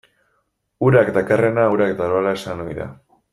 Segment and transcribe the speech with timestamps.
[0.87, 2.89] Urak dakarrena urak daroala esan ohi da.